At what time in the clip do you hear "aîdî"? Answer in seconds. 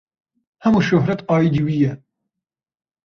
1.33-1.61